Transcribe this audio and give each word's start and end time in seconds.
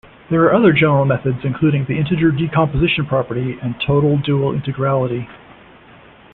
There 0.31 0.41
are 0.45 0.55
other 0.55 0.73
general 0.73 1.05
methods 1.05 1.37
including 1.45 1.85
the 1.85 1.95
integer 1.95 2.31
decomposition 2.31 3.05
property 3.05 3.59
and 3.61 3.79
total 3.85 4.17
dual 4.17 4.51
integrality. 4.51 5.27